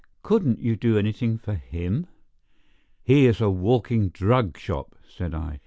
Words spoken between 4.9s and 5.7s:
said I.